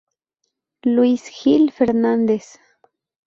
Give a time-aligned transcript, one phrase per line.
[0.83, 2.57] Luis Gil Fernández